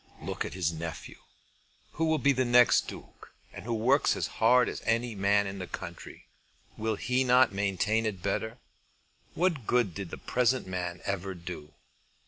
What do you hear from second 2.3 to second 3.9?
the next Duke, and who